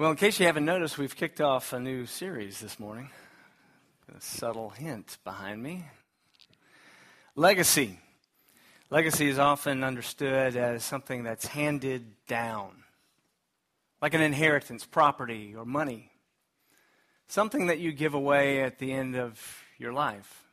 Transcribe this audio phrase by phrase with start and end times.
[0.00, 3.10] Well, in case you haven't noticed, we've kicked off a new series this morning.
[4.16, 5.84] A subtle hint behind me.
[7.36, 7.98] Legacy.
[8.88, 12.82] Legacy is often understood as something that's handed down,
[14.00, 16.10] like an inheritance, property, or money.
[17.28, 19.38] Something that you give away at the end of
[19.76, 20.44] your life.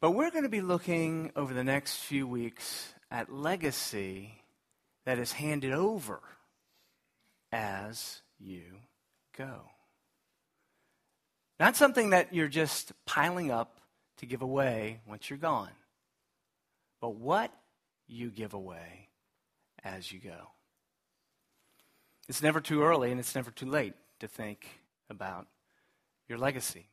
[0.00, 4.40] But we're going to be looking over the next few weeks at legacy
[5.04, 6.22] that is handed over
[7.54, 8.64] as you
[9.38, 9.60] go.
[11.60, 13.78] Not something that you're just piling up
[14.16, 15.70] to give away once you're gone,
[17.00, 17.52] but what
[18.08, 19.08] you give away
[19.84, 20.48] as you go.
[22.28, 24.66] It's never too early and it's never too late to think
[25.08, 25.46] about
[26.28, 26.88] your legacy.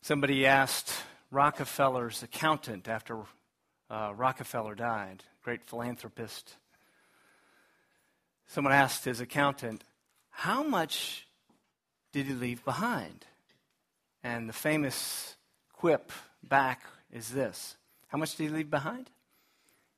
[0.00, 0.92] Somebody asked
[1.30, 3.18] Rockefeller's accountant after
[3.88, 6.56] uh, Rockefeller died, great philanthropist
[8.46, 9.84] Someone asked his accountant,
[10.30, 11.26] How much
[12.12, 13.26] did he leave behind?
[14.22, 15.36] And the famous
[15.72, 16.12] quip
[16.42, 16.82] back
[17.12, 17.76] is this
[18.08, 19.10] How much did he leave behind?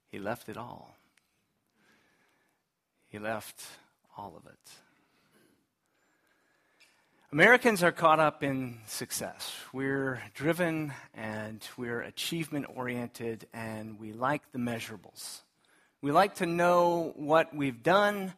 [0.09, 0.97] He left it all.
[3.09, 3.63] He left
[4.17, 4.71] all of it.
[7.35, 9.53] Americans are caught up in success.
[9.73, 15.41] We're driven and we're achievement oriented and we like the measurables.
[16.05, 18.35] We like to know what we've done,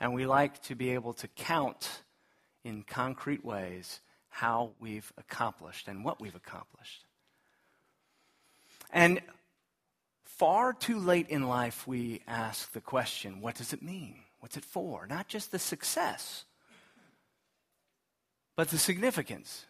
[0.00, 2.00] and we like to be able to count
[2.64, 7.04] in concrete ways how we've accomplished and what we've accomplished.
[8.90, 9.20] And
[10.24, 14.20] far too late in life, we ask the question what does it mean?
[14.38, 15.06] What's it for?
[15.06, 16.46] Not just the success,
[18.56, 19.66] but the significance.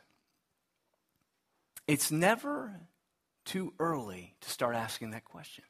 [1.89, 2.79] It's never
[3.45, 5.65] too early to start asking that question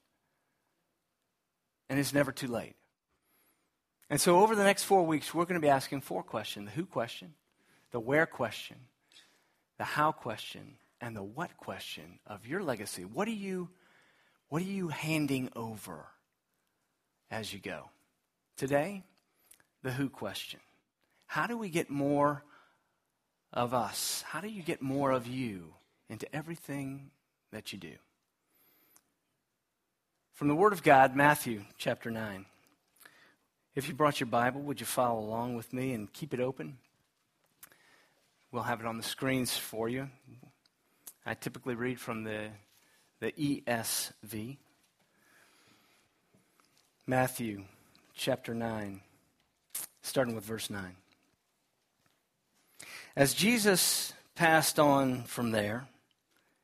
[1.90, 2.76] and it's never too late.
[4.08, 6.74] And so, over the next four weeks, we're going to be asking four questions the
[6.74, 7.34] who question,
[7.90, 8.76] the where question,
[9.76, 13.04] the how question, and the what question of your legacy.
[13.04, 13.68] What are you,
[14.48, 16.06] what are you handing over
[17.30, 17.90] as you go?
[18.56, 19.02] Today,
[19.82, 20.60] the who question.
[21.26, 22.44] How do we get more
[23.52, 24.24] of us?
[24.26, 25.74] How do you get more of you
[26.08, 27.10] into everything
[27.52, 27.94] that you do?
[30.40, 32.46] From the Word of God, Matthew chapter 9.
[33.74, 36.78] If you brought your Bible, would you follow along with me and keep it open?
[38.50, 40.08] We'll have it on the screens for you.
[41.26, 42.48] I typically read from the,
[43.20, 44.56] the ESV.
[47.06, 47.64] Matthew
[48.14, 49.02] chapter 9,
[50.00, 50.96] starting with verse 9.
[53.14, 55.86] As Jesus passed on from there,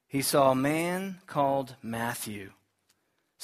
[0.09, 2.53] he saw a man called Matthew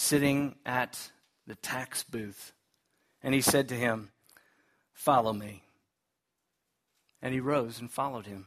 [0.02, 1.12] sitting at
[1.46, 2.52] the tax booth.
[3.22, 4.10] And he said to him,
[4.92, 5.62] Follow me.
[7.22, 8.46] And he rose and followed him.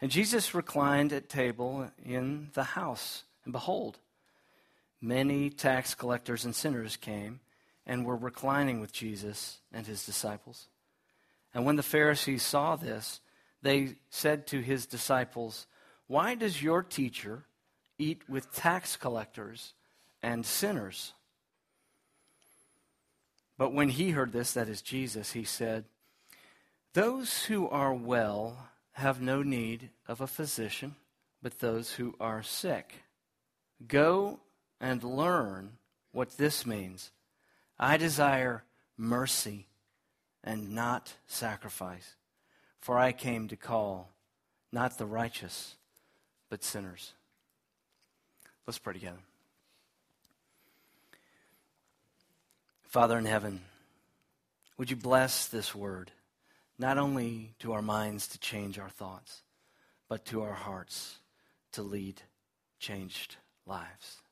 [0.00, 3.24] And Jesus reclined at table in the house.
[3.44, 3.98] And behold,
[5.00, 7.40] many tax collectors and sinners came
[7.84, 10.68] and were reclining with Jesus and his disciples.
[11.52, 13.20] And when the Pharisees saw this,
[13.62, 15.66] they said to his disciples,
[16.06, 17.44] Why does your teacher
[17.98, 19.74] eat with tax collectors
[20.24, 21.12] and sinners.
[23.58, 25.84] But when he heard this, that is Jesus, he said,
[26.94, 30.96] Those who are well have no need of a physician,
[31.42, 33.04] but those who are sick.
[33.86, 34.40] Go
[34.80, 35.72] and learn
[36.10, 37.10] what this means.
[37.78, 38.64] I desire
[38.96, 39.66] mercy
[40.42, 42.14] and not sacrifice,
[42.80, 44.10] for I came to call
[44.72, 45.76] not the righteous,
[46.48, 47.12] but sinners.
[48.66, 49.18] Let's pray together.
[52.94, 53.60] Father in heaven,
[54.78, 56.12] would you bless this word,
[56.78, 59.42] not only to our minds to change our thoughts,
[60.08, 61.18] but to our hearts
[61.72, 62.22] to lead
[62.78, 63.34] changed
[63.66, 64.22] lives.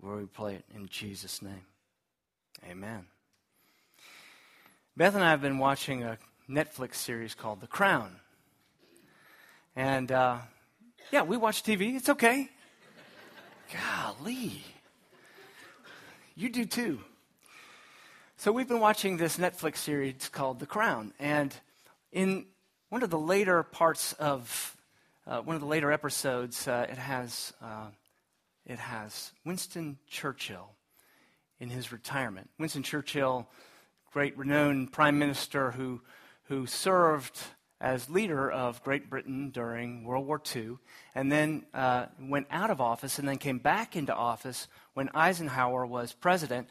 [0.00, 1.66] Where we pray it in Jesus' name.
[2.66, 3.04] Amen.
[4.96, 6.16] Beth and I have been watching a
[6.48, 8.10] Netflix series called The Crown.
[9.76, 10.38] And uh,
[11.12, 11.94] yeah, we watch TV.
[11.94, 12.48] It's okay.
[13.70, 14.64] Golly.
[16.34, 17.00] You do too.
[18.40, 21.52] So we've been watching this Netflix series called The Crown, and
[22.12, 22.46] in
[22.88, 24.76] one of the later parts of
[25.26, 27.88] uh, one of the later episodes, uh, it has uh,
[28.64, 30.70] it has Winston Churchill
[31.58, 32.48] in his retirement.
[32.60, 33.48] Winston Churchill,
[34.12, 36.00] great renowned prime minister who
[36.44, 37.40] who served
[37.80, 40.78] as leader of Great Britain during World War II,
[41.12, 45.84] and then uh, went out of office, and then came back into office when Eisenhower
[45.84, 46.68] was president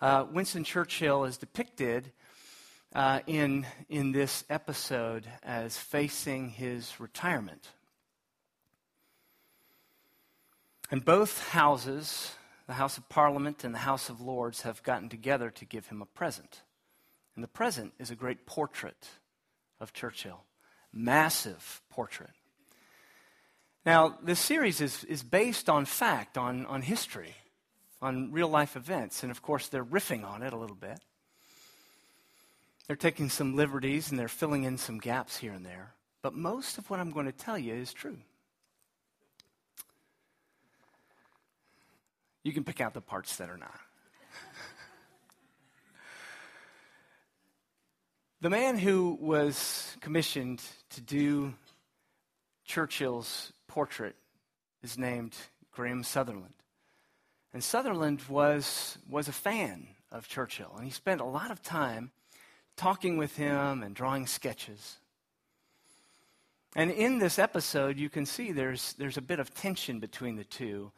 [0.00, 2.10] Uh, Winston Churchill is depicted
[2.94, 7.68] uh, in, in this episode as facing his retirement.
[10.90, 12.32] And both houses,
[12.66, 16.00] the House of Parliament and the House of Lords, have gotten together to give him
[16.00, 16.62] a present.
[17.34, 19.06] And the present is a great portrait
[19.80, 20.44] of Churchill,
[20.94, 22.30] massive portrait.
[23.84, 27.34] Now, this series is, is based on fact, on, on history,
[28.02, 29.22] on real life events.
[29.22, 30.98] And of course, they're riffing on it a little bit.
[32.86, 35.94] They're taking some liberties and they're filling in some gaps here and there.
[36.22, 38.18] But most of what I'm going to tell you is true.
[42.42, 43.78] You can pick out the parts that are not.
[48.40, 51.54] the man who was commissioned to do
[52.66, 54.16] Churchill's portrait
[54.82, 55.36] is named
[55.72, 56.54] Graham Sutherland.
[57.52, 62.12] And Sutherland was, was a fan of Churchill, and he spent a lot of time
[62.76, 64.96] talking with him and drawing sketches.
[66.76, 70.44] And in this episode, you can see there's, there's a bit of tension between the
[70.44, 70.92] two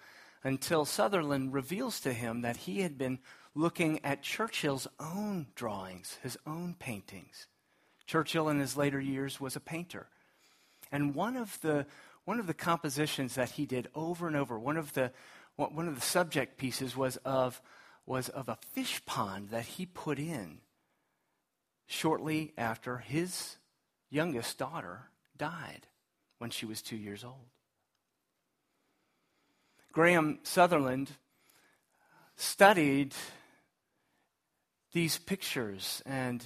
[0.45, 3.19] until Sutherland reveals to him that he had been
[3.55, 7.47] looking at Churchill's own drawings, his own paintings.
[8.07, 10.07] Churchill, in his later years, was a painter.
[10.91, 11.87] And one of the,
[12.25, 15.13] one of the compositions that he did over and over, one of the,
[15.57, 17.61] one of the subject pieces was of,
[18.07, 20.59] was of a fish pond that he put in
[21.87, 23.57] shortly after his
[24.11, 25.87] youngest daughter died
[26.39, 27.47] when she was two years old.
[29.93, 31.11] Graham Sutherland
[32.37, 33.15] studied
[34.93, 36.45] these pictures and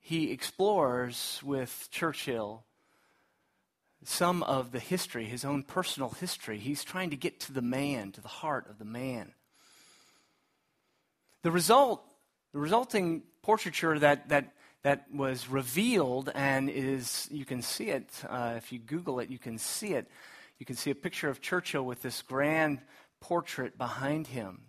[0.00, 2.64] he explores with Churchill
[4.04, 6.58] some of the history, his own personal history.
[6.58, 9.32] He's trying to get to the man, to the heart of the man.
[11.42, 12.02] The result,
[12.52, 14.52] the resulting portraiture that, that,
[14.82, 19.38] that was revealed and is, you can see it, uh, if you Google it, you
[19.38, 20.08] can see it.
[20.58, 22.80] You can see a picture of Churchill with this grand
[23.20, 24.62] portrait behind him.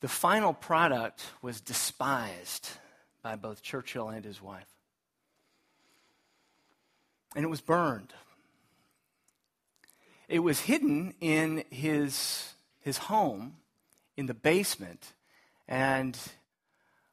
[0.00, 2.68] The final product was despised
[3.22, 4.66] by both Churchill and his wife.
[7.34, 8.12] And it was burned.
[10.28, 13.56] It was hidden in his, his home
[14.16, 15.12] in the basement,
[15.68, 16.18] and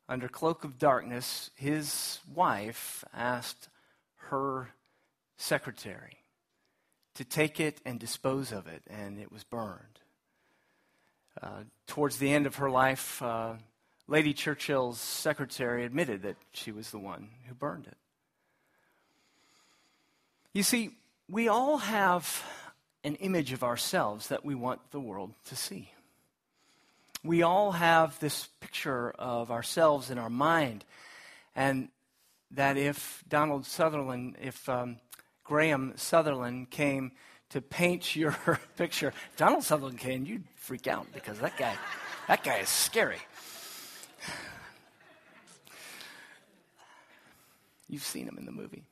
[0.08, 3.70] under cloak of darkness, his wife asked
[4.30, 4.70] her
[5.38, 6.18] secretary
[7.16, 10.00] to take it and dispose of it, and it was burned.
[11.42, 13.54] Uh, towards the end of her life, uh,
[14.08, 17.98] Lady Churchill's secretary admitted that she was the one who burned it.
[20.54, 20.98] You see,
[21.30, 22.44] we all have
[23.04, 25.92] an image of ourselves that we want the world to see.
[27.24, 30.86] We all have this picture of ourselves in our mind,
[31.56, 31.90] and
[32.52, 34.98] that if Donald Sutherland, if um,
[35.44, 37.12] Graham Sutherland came
[37.50, 38.36] to paint your
[38.76, 41.76] picture, Donald Sutherland came, you'd freak out because that guy,
[42.28, 43.20] that guy is scary.
[47.88, 48.84] You've seen him in the movie.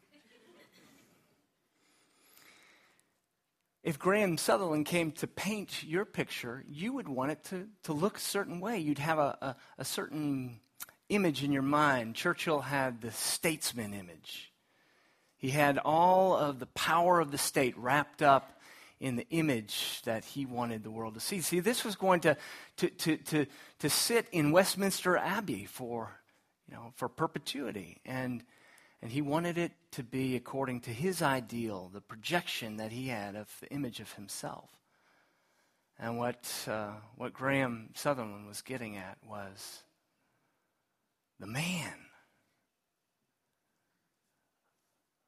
[3.88, 8.18] If Graham Sutherland came to paint your picture, you would want it to, to look
[8.18, 8.80] a certain way.
[8.80, 10.60] You'd have a, a, a certain
[11.08, 12.14] image in your mind.
[12.14, 14.52] Churchill had the statesman image.
[15.38, 18.60] He had all of the power of the state wrapped up
[19.00, 21.40] in the image that he wanted the world to see.
[21.40, 22.36] See, this was going to,
[22.76, 23.46] to, to, to,
[23.80, 26.12] to sit in Westminster Abbey for,
[26.70, 28.02] you know, for perpetuity.
[28.06, 28.44] And
[29.02, 33.36] and he wanted it to be according to his ideal, the projection that he had
[33.36, 34.70] of the image of himself.
[36.00, 39.84] And what, uh, what Graham Sutherland was getting at was
[41.40, 41.94] the man.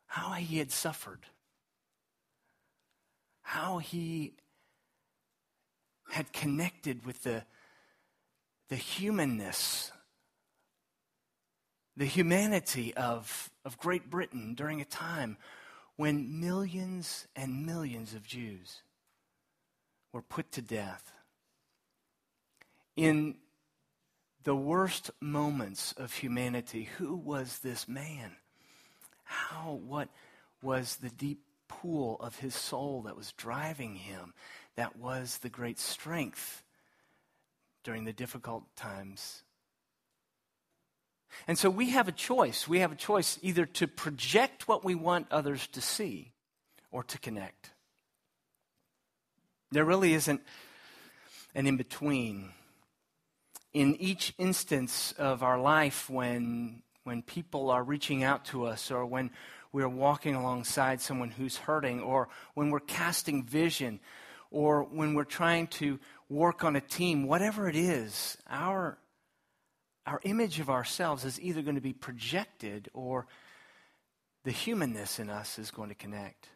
[0.08, 1.26] How he had suffered.
[3.42, 4.34] How he
[6.10, 7.44] had connected with the,
[8.70, 9.92] the humanness
[12.00, 15.36] the humanity of, of Great Britain during a time
[15.98, 18.84] when millions and millions of Jews
[20.14, 21.12] were put to death.
[22.96, 23.36] In
[24.46, 28.32] the worst moments of humanity, who was this man?
[29.26, 30.08] How, what
[30.64, 34.34] was the deep pool of his soul that was driving him?
[34.78, 36.64] That was the great strength
[37.84, 39.44] during the difficult times
[41.48, 42.68] and so we have a choice.
[42.68, 46.32] We have a choice either to project what we want others to see
[46.92, 47.72] or to connect.
[49.72, 50.42] There really isn't
[51.56, 52.52] an in between.
[53.74, 59.06] in each instance of our life when, when people are reaching out to us or
[59.06, 59.30] when
[59.72, 64.00] we're walking alongside someone who's hurting or when we're casting vision
[64.50, 68.98] or when we're trying to work on a team, whatever it is, our,
[70.10, 73.28] our image of ourselves is either going to be projected or
[74.44, 76.50] the humanness in us is going to connect.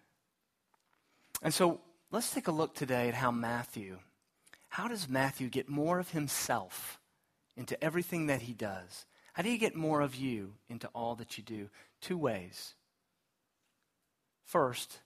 [1.43, 1.79] And so
[2.10, 4.00] let's take a look today at how Matthew,
[4.69, 7.00] how does Matthew get more of himself
[7.55, 9.05] into everything that he does?
[9.33, 11.69] How do you get more of you into all that you do?
[12.01, 12.74] Two ways.
[14.45, 14.98] First,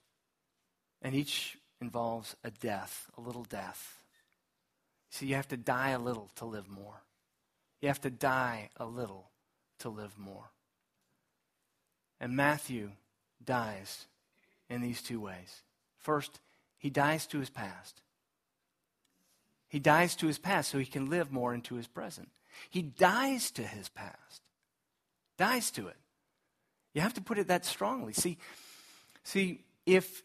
[1.01, 4.01] and each involves a death, a little death.
[5.09, 7.01] See, you have to die a little to live more.
[7.81, 9.29] You have to die a little
[9.79, 10.51] to live more.
[12.19, 12.91] And Matthew
[13.43, 14.07] dies
[14.69, 15.61] in these two ways.
[15.99, 16.39] First,
[16.77, 18.01] he dies to his past.
[19.69, 22.29] He dies to his past so he can live more into his present.
[22.69, 24.41] He dies to his past.
[25.37, 25.97] Dies to it.
[26.93, 28.13] You have to put it that strongly.
[28.13, 28.37] See,
[29.23, 30.23] see, if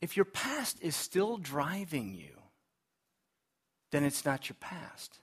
[0.00, 2.36] if your past is still driving you,
[3.92, 5.18] then it's not your past.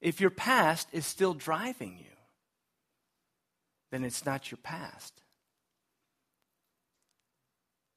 [0.00, 2.16] If your past is still driving you,
[3.90, 5.22] then it's not your past.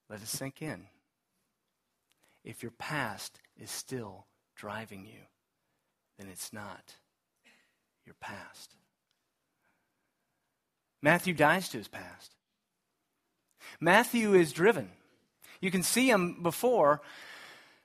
[0.10, 0.88] Let it sink in.
[2.43, 5.22] If your past is still driving you,
[6.17, 6.96] then it's not
[8.05, 8.75] your past.
[11.01, 12.36] Matthew dies to his past.
[13.79, 14.89] Matthew is driven.
[15.60, 17.01] You can see him before.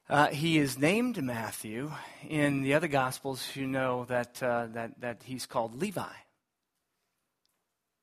[0.09, 1.91] Uh, he is named Matthew.
[2.29, 6.13] In the other Gospels, you know that, uh, that, that he's called Levi.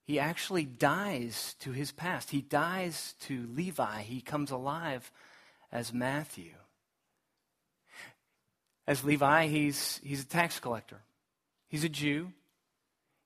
[0.04, 2.30] He actually dies to his past.
[2.30, 4.02] He dies to Levi.
[4.02, 5.10] He comes alive
[5.72, 6.52] as Matthew.
[8.86, 11.00] As Levi, he's, he's a tax collector,
[11.70, 12.34] he's a Jew.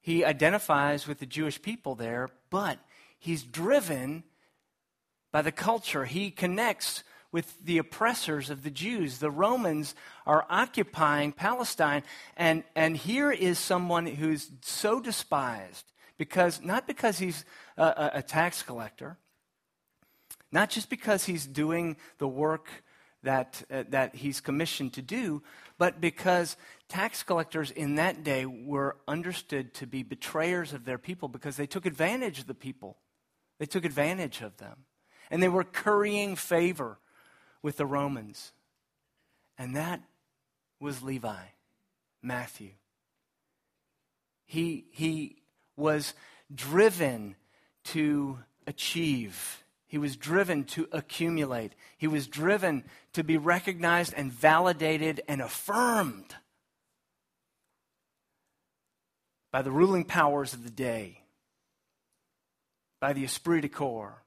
[0.01, 2.77] He identifies with the Jewish people there, but
[3.17, 4.23] he's driven
[5.33, 6.05] by the culture.
[6.05, 7.03] He connects
[7.37, 9.19] with the oppressors of the Jews.
[9.19, 9.93] The Romans
[10.25, 12.01] are occupying Palestine,
[12.35, 15.85] and, and here is someone who's so despised
[16.17, 17.45] because not because he's
[17.77, 19.19] a, a tax collector,
[20.51, 22.69] not just because he's doing the work
[23.21, 25.43] that, uh, that he's commissioned to do,
[25.77, 26.57] but because
[26.89, 31.67] tax collectors in that day were understood to be betrayers of their people because they
[31.67, 32.97] took advantage of the people.
[33.59, 34.85] They took advantage of them
[35.29, 36.97] and they were currying favor
[37.67, 38.53] with the Romans.
[39.57, 39.99] And that
[40.79, 41.47] was Levi,
[42.23, 42.69] Matthew.
[44.45, 45.41] He, he
[45.75, 46.13] was
[46.55, 47.35] driven
[47.83, 49.65] to achieve.
[49.85, 51.73] He was driven to accumulate.
[51.97, 56.35] He was driven to be recognized and validated and affirmed
[59.51, 61.19] by the ruling powers of the day,
[63.01, 64.23] by the esprit de corps,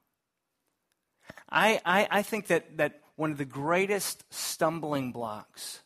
[1.51, 5.81] I, I, I think that, that one of the greatest stumbling blocks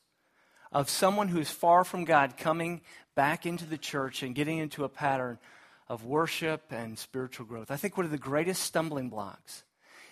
[0.72, 2.82] of someone who's far from God coming
[3.16, 5.40] back into the church and getting into a pattern
[5.88, 9.64] of worship and spiritual growth, I think one of the greatest stumbling blocks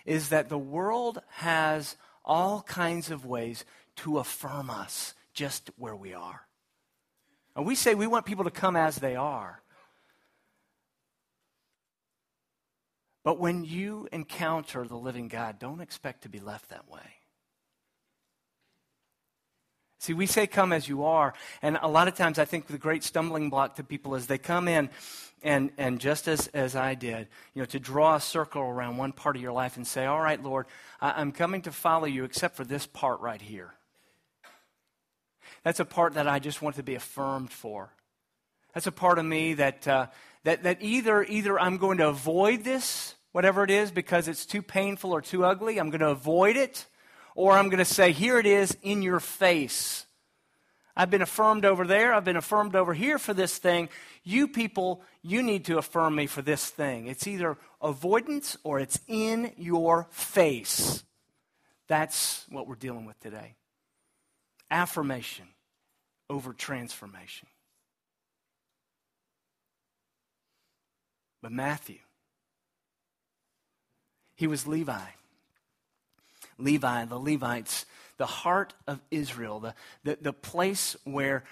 [0.06, 3.66] is that the world has all kinds of ways
[3.98, 6.42] to affirm us just where we are.
[7.56, 9.63] And we say we want people to come as they are.
[13.24, 17.00] But when you encounter the living God, don't expect to be left that way.
[20.00, 22.78] See, we say come as you are, and a lot of times I think the
[22.78, 24.90] great stumbling block to people is they come in
[25.44, 29.14] and, and just as, as I did, you know, to draw a circle around one
[29.14, 30.66] part of your life and say, all right, Lord,
[31.00, 33.74] I'm coming to follow you except for this part right here.
[35.64, 37.90] That's a part that I just want to be affirmed for.
[38.74, 40.08] That's a part of me that, uh,
[40.44, 44.62] that, that either, either I'm going to avoid this, whatever it is, because it's too
[44.62, 46.86] painful or too ugly, I'm going to avoid it,
[47.36, 50.06] or I'm going to say, here it is in your face.
[50.96, 52.14] I've been affirmed over there.
[52.14, 53.90] I've been affirmed over here for this thing.
[54.24, 57.08] You people, you need to affirm me for this thing.
[57.08, 61.04] It's either avoidance or it's in your face.
[61.88, 63.56] That's what we're dealing with today.
[64.70, 65.46] Affirmation
[66.30, 67.48] over transformation.
[71.44, 72.00] But Matthew,
[74.34, 75.02] he was Levi.
[76.58, 77.86] Levi, the Levites,
[78.16, 81.44] the heart of Israel, the, the, the place where,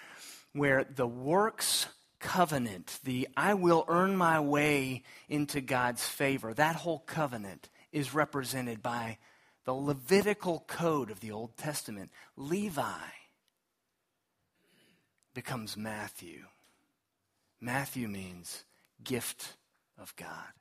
[0.53, 1.87] where the works
[2.19, 8.81] covenant, the I will earn my way into God's favor, that whole covenant is represented
[8.81, 9.17] by
[9.65, 12.11] the Levitical code of the Old Testament.
[12.37, 13.09] Levi
[15.33, 16.45] becomes Matthew.
[17.59, 18.63] Matthew means
[19.03, 19.57] gift
[20.01, 20.51] of God.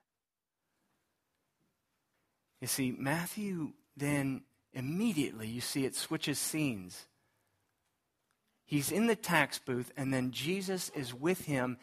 [2.61, 4.43] You see, Matthew then
[4.73, 7.07] immediately, you see, it switches scenes.
[8.65, 11.79] He's in the tax booth, and then Jesus is with him,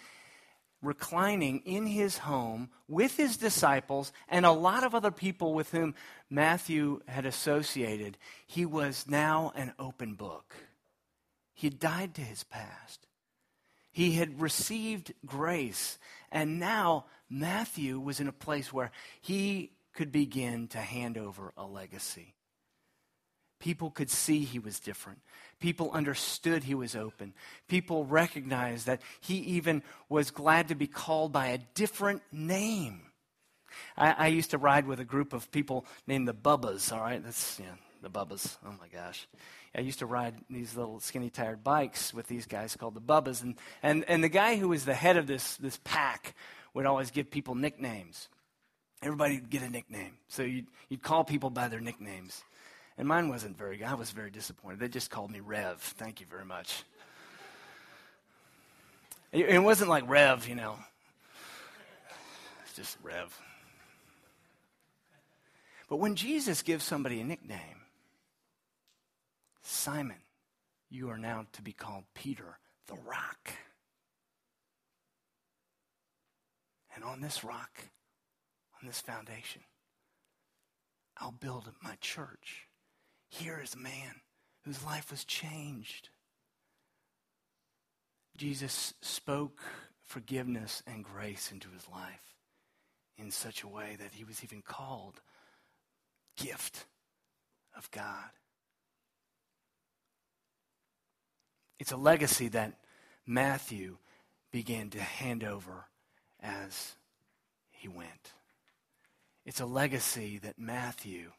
[0.81, 5.95] reclining in his home with his disciples and a lot of other people with whom
[6.29, 8.17] Matthew had associated.
[8.45, 10.55] He was now an open book.
[11.53, 13.07] He died to his past.
[13.91, 15.98] He had received grace,
[16.32, 18.91] and now Matthew was in a place where
[19.22, 22.36] he could begin to hand over a legacy.
[23.60, 25.20] People could see he was different.
[25.60, 27.34] People understood he was open.
[27.67, 33.01] People recognized that he even was glad to be called by a different name.
[33.98, 37.24] I, I used to ride with a group of people named the Bubbas, all right?
[37.24, 38.57] That's, yeah, the Bubbas.
[38.65, 39.27] Oh my gosh.
[39.75, 43.43] I used to ride these little skinny tired bikes with these guys called the Bubbas.
[43.43, 46.35] And, and, and the guy who was the head of this, this pack
[46.73, 48.29] would always give people nicknames.
[49.03, 50.13] Everybody would get a nickname.
[50.27, 52.43] So you'd, you'd call people by their nicknames.
[52.97, 53.87] And mine wasn't very good.
[53.87, 54.79] I was very disappointed.
[54.79, 55.79] They just called me Rev.
[55.79, 56.83] Thank you very much.
[59.31, 60.77] It wasn't like Rev, you know.
[62.63, 63.39] It's just Rev.
[65.89, 67.76] But when Jesus gives somebody a nickname,
[69.69, 70.21] Simon,
[70.89, 72.57] you are now to be called Peter,
[72.88, 73.51] the rock.
[76.95, 77.89] And on this rock,
[78.81, 79.62] on this foundation,
[81.17, 82.69] I'll build my church.
[83.29, 84.21] Here is a man
[84.63, 86.09] whose life was changed.
[88.38, 89.59] Jesus spoke
[90.01, 92.38] forgiveness and grace into his life
[93.17, 95.19] in such a way that he was even called
[96.38, 96.86] gift
[97.75, 98.30] of God.
[101.79, 102.73] It's a legacy that
[103.25, 103.97] Matthew
[104.51, 105.85] began to hand over
[106.41, 106.95] as
[107.69, 108.33] he went.
[109.45, 111.31] It's a legacy that Matthew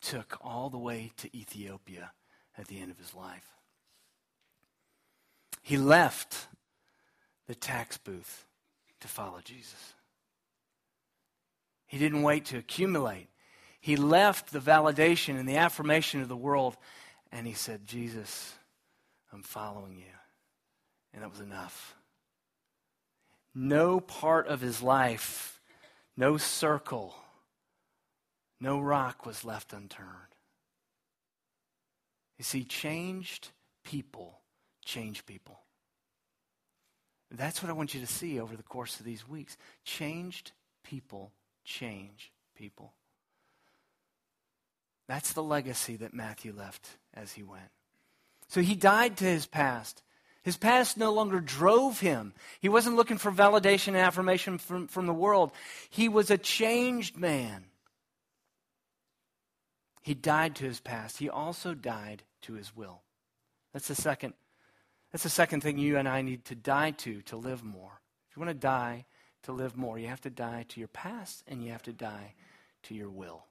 [0.00, 2.12] took all the way to Ethiopia
[2.56, 3.48] at the end of his life.
[5.62, 6.46] He left
[7.48, 8.44] the tax booth
[9.00, 9.94] to follow Jesus.
[11.86, 13.28] He didn't wait to accumulate.
[13.80, 16.76] He left the validation and the affirmation of the world
[17.32, 18.54] and he said, Jesus,
[19.36, 20.04] I'm following you.
[21.12, 21.94] And that was enough.
[23.54, 25.60] No part of his life,
[26.16, 27.14] no circle,
[28.58, 30.08] no rock was left unturned.
[32.38, 33.50] You see, changed
[33.84, 34.40] people
[34.86, 35.60] change people.
[37.30, 39.58] That's what I want you to see over the course of these weeks.
[39.84, 42.94] Changed people change people.
[45.08, 47.75] That's the legacy that Matthew left as he went.
[48.48, 50.02] So he died to his past.
[50.42, 52.32] His past no longer drove him.
[52.60, 55.50] He wasn't looking for validation and affirmation from, from the world.
[55.90, 57.64] He was a changed man.
[60.02, 61.18] He died to his past.
[61.18, 63.02] He also died to his will.
[63.72, 64.34] That's the second.
[65.10, 68.00] That's the second thing you and I need to die to to live more.
[68.30, 69.06] If you want to die
[69.42, 72.34] to live more, you have to die to your past and you have to die
[72.84, 73.46] to your will.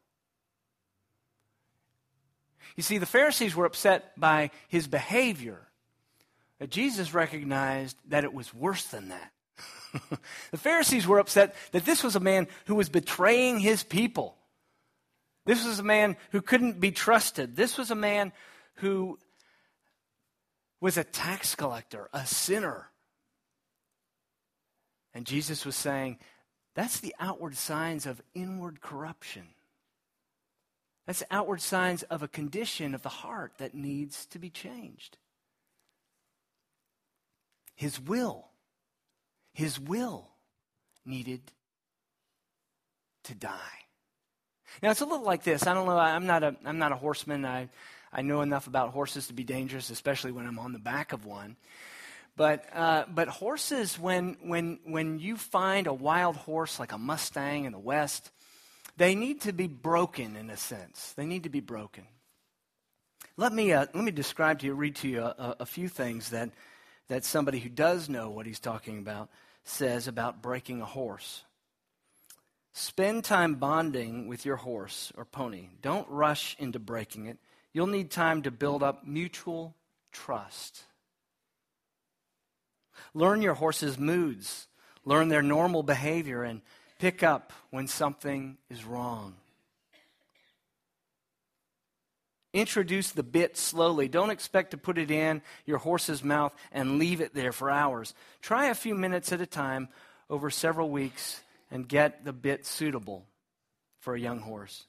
[2.75, 5.59] You see, the Pharisees were upset by his behavior.
[6.59, 9.31] But Jesus recognized that it was worse than that.
[10.51, 14.37] the Pharisees were upset that this was a man who was betraying his people.
[15.45, 17.55] This was a man who couldn't be trusted.
[17.55, 18.31] This was a man
[18.75, 19.19] who
[20.81, 22.89] was a tax collector, a sinner.
[25.13, 26.17] And Jesus was saying,
[26.75, 29.47] that's the outward signs of inward corruption.
[31.05, 35.17] That's outward signs of a condition of the heart that needs to be changed.
[37.75, 38.47] His will,
[39.53, 40.29] his will
[41.05, 41.41] needed
[43.25, 43.85] to die.
[44.81, 45.67] Now it's a little like this.
[45.67, 45.97] I don't know.
[45.97, 47.45] I'm not a I'm not a horseman.
[47.45, 47.69] I
[48.11, 51.25] I know enough about horses to be dangerous, especially when I'm on the back of
[51.25, 51.57] one.
[52.37, 57.65] But uh, but horses, when when when you find a wild horse like a Mustang
[57.65, 58.31] in the West,
[58.97, 61.13] they need to be broken in a sense.
[61.13, 62.05] They need to be broken.
[63.37, 66.29] Let me, uh, let me describe to you, read to you a, a few things
[66.29, 66.51] that,
[67.09, 69.29] that somebody who does know what he's talking about
[69.65, 71.43] says about breaking a horse.
[72.71, 75.69] Spend time bonding with your horse or pony.
[75.81, 77.37] Don't rush into breaking it.
[77.73, 79.75] You'll need time to build up mutual
[80.11, 80.83] trust.
[83.13, 84.67] Learn your horse's moods,
[85.03, 86.61] learn their normal behavior, and
[87.05, 89.35] pick up when something is wrong.
[92.51, 94.07] Introduce the bit slowly.
[94.07, 98.15] Don't expect to put it in your horse's mouth and leave it there for hours.
[98.41, 99.87] Try a few minutes at a time
[100.31, 103.27] over several weeks and get the bit suitable
[103.99, 104.85] for a young horse.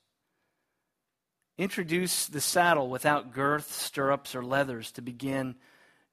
[1.59, 5.55] Introduce the saddle without girth, stirrups, or leathers to begin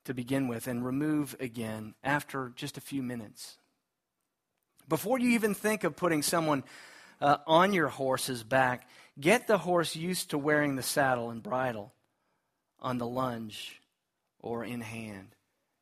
[0.03, 3.55] to begin with and remove again after just a few minutes.
[4.89, 6.63] Before you even think of putting someone
[7.21, 8.87] uh, on your horse's back,
[9.19, 11.93] get the horse used to wearing the saddle and bridle
[12.79, 13.81] on the lunge
[14.39, 15.35] or in hand.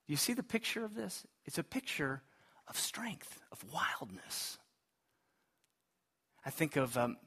[0.07, 1.25] You see the picture of this?
[1.45, 2.21] It's a picture
[2.67, 4.57] of strength, of wildness.
[6.45, 7.17] I think of, um,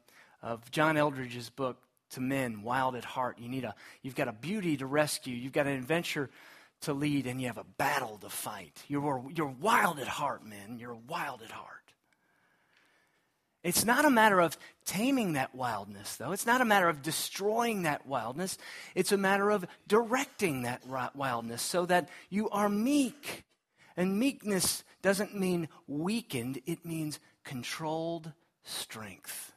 [0.41, 1.77] of John Eldredge's book,
[2.11, 3.39] To Men, Wild at Heart.
[3.39, 6.29] You need a, you've got a beauty to rescue, you've got an adventure
[6.81, 8.83] to lead, and you have a battle to fight.
[8.87, 10.77] You're, you're wild at heart, men.
[10.79, 11.71] You're wild at heart.
[13.63, 16.33] It's not a matter of taming that wildness, though.
[16.33, 18.59] It's not a matter of destroying that wildness.
[18.93, 23.43] It's a matter of directing that wildness so that you are meek.
[23.97, 28.33] And meekness doesn't mean weakened, it means controlled
[28.63, 29.51] strength.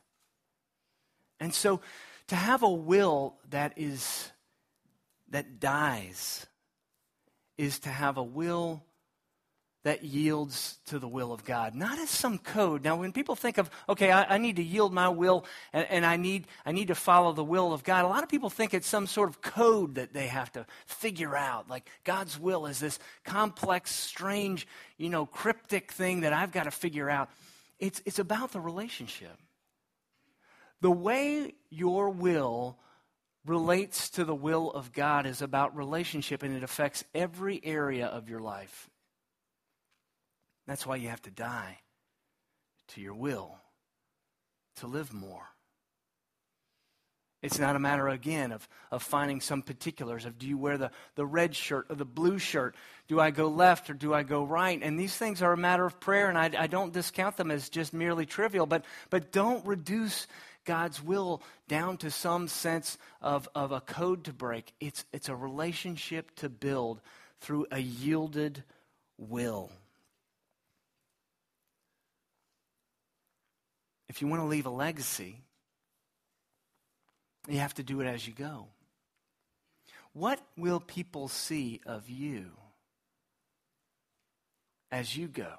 [1.39, 1.83] And so
[2.29, 4.31] to have a will that is
[5.31, 6.47] that dies
[7.59, 8.83] is to have a will
[9.85, 12.83] that yields to the will of God, not as some code.
[12.83, 16.05] Now, when people think of, okay, I, I need to yield my will and, and,
[16.05, 18.75] I, need, I need to follow the will of God, a lot of people think
[18.75, 21.71] it's some sort of code that they have to figure out.
[21.71, 24.67] Like God's will is this complex, strange,
[24.97, 27.31] you know, cryptic thing that I've got to figure out.
[27.79, 29.39] It's, it's about the relationship.
[30.81, 32.77] The way your will
[33.49, 38.29] relates to the will of God is about relationship and it affects every area of
[38.29, 38.89] your life.
[40.67, 41.79] That's why you have to die
[42.89, 43.57] to your will
[44.77, 45.49] to live more.
[47.41, 50.91] It's not a matter, again, of, of finding some particulars of do you wear the,
[51.15, 52.75] the red shirt or the blue shirt?
[53.07, 54.81] Do I go left or do I go right?
[54.83, 57.69] And these things are a matter of prayer, and I, I don't discount them as
[57.69, 60.27] just merely trivial, but, but don't reduce
[60.69, 64.75] God's will down to some sense of, of a code to break.
[64.81, 67.01] It's, it's a relationship to build
[67.41, 68.63] through a yielded
[69.17, 69.73] will.
[74.11, 75.41] If you want to leave a legacy,
[77.49, 78.67] you have to do it as you go.
[80.13, 82.51] What will people see of you
[84.93, 85.55] as you go?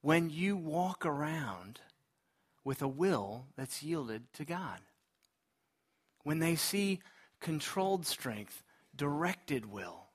[0.00, 1.80] When you walk around
[2.66, 4.80] with a will that's yielded to God.
[6.24, 6.98] When they see
[7.40, 8.60] controlled strength,
[8.96, 10.08] directed will,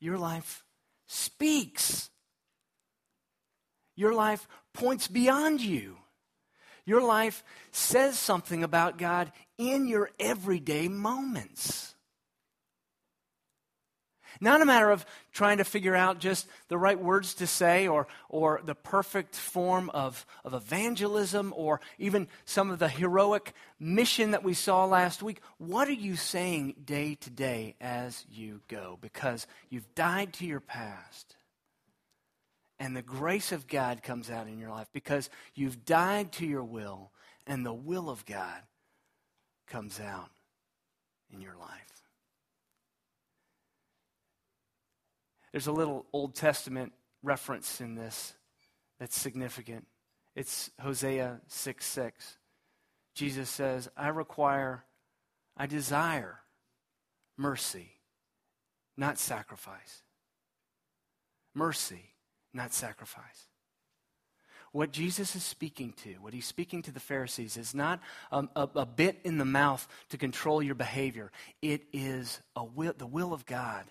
[0.00, 0.64] your life
[1.06, 2.10] speaks.
[3.94, 5.96] Your life points beyond you.
[6.84, 11.93] Your life says something about God in your everyday moments.
[14.44, 18.06] Not a matter of trying to figure out just the right words to say or,
[18.28, 24.44] or the perfect form of, of evangelism or even some of the heroic mission that
[24.44, 25.40] we saw last week.
[25.56, 28.98] What are you saying day to day as you go?
[29.00, 31.36] Because you've died to your past.
[32.78, 36.64] And the grace of God comes out in your life because you've died to your
[36.64, 37.12] will,
[37.46, 38.60] and the will of God
[39.68, 40.28] comes out
[41.32, 41.93] in your life.
[45.54, 48.34] There's a little Old Testament reference in this
[48.98, 49.86] that's significant.
[50.34, 52.38] It's Hosea 6 6.
[53.14, 54.84] Jesus says, I require,
[55.56, 56.40] I desire
[57.38, 57.92] mercy,
[58.96, 60.02] not sacrifice.
[61.54, 62.02] Mercy,
[62.52, 63.46] not sacrifice.
[64.72, 68.00] What Jesus is speaking to, what he's speaking to the Pharisees, is not
[68.32, 71.30] a, a, a bit in the mouth to control your behavior.
[71.62, 73.84] It is a will, the will of God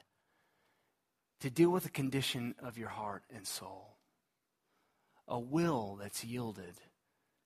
[1.44, 3.98] to deal with the condition of your heart and soul.
[5.28, 6.76] A will that's yielded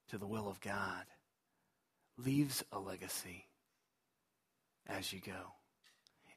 [0.10, 1.04] to the will of God
[2.16, 3.48] leaves a legacy
[4.86, 5.56] as you go.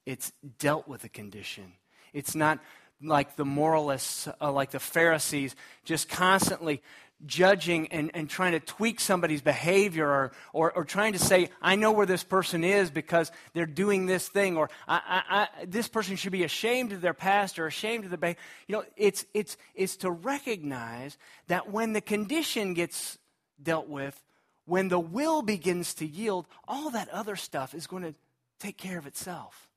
[0.07, 1.75] It's dealt with a condition.
[2.15, 2.61] It's not
[3.03, 6.81] like the moralists, uh, like the Pharisees, just constantly
[7.27, 11.77] judging and, and trying to tweak somebody's behavior or, or, or, trying to say, I
[11.77, 15.89] know where this person is because they're doing this thing, or I, I, I, this
[15.89, 18.41] person should be ashamed of their past or ashamed of their behavior.
[18.67, 23.19] You know, it's, it's, it's to recognize that when the condition gets
[23.63, 24.21] dealt with,
[24.65, 28.15] when the will begins to yield, all that other stuff is going to
[28.61, 29.69] take care of itself.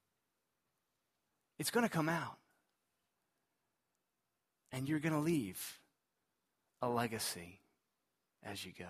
[1.60, 2.38] It's going to come out.
[4.72, 5.80] And you're going to leave
[6.84, 7.62] a legacy
[8.44, 8.82] as you go.